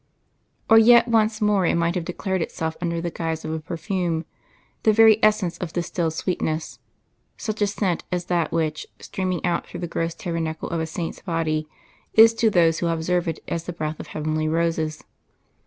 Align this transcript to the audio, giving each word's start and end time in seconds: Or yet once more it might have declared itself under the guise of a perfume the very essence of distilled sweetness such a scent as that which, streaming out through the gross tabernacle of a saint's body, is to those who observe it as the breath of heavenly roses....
Or 0.67 0.79
yet 0.79 1.07
once 1.07 1.41
more 1.41 1.63
it 1.63 1.75
might 1.75 1.93
have 1.93 2.05
declared 2.05 2.41
itself 2.41 2.75
under 2.81 2.99
the 3.01 3.11
guise 3.11 3.45
of 3.45 3.53
a 3.53 3.59
perfume 3.59 4.25
the 4.81 4.91
very 4.91 5.19
essence 5.23 5.59
of 5.59 5.73
distilled 5.73 6.13
sweetness 6.13 6.79
such 7.37 7.61
a 7.61 7.67
scent 7.67 8.03
as 8.11 8.25
that 8.25 8.51
which, 8.51 8.87
streaming 8.99 9.45
out 9.45 9.67
through 9.67 9.81
the 9.81 9.87
gross 9.87 10.15
tabernacle 10.15 10.69
of 10.71 10.79
a 10.81 10.87
saint's 10.87 11.21
body, 11.21 11.67
is 12.15 12.33
to 12.33 12.49
those 12.49 12.79
who 12.79 12.87
observe 12.87 13.27
it 13.27 13.43
as 13.47 13.65
the 13.65 13.73
breath 13.73 13.99
of 13.99 14.07
heavenly 14.07 14.47
roses.... 14.47 15.03